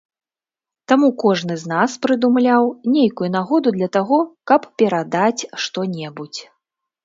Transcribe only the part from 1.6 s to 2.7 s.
з нас прыдумляў